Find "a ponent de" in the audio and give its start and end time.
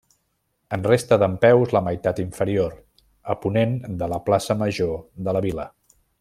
3.35-4.09